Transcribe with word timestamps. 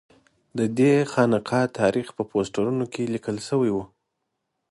ددې 0.57 0.91
خانقا 1.11 1.61
تاریخ 1.79 2.07
په 2.17 2.23
پوسټرونو 2.31 2.85
کې 2.93 3.11
لیکل 3.13 3.37
شوی 3.47 3.71
و. 3.73 3.77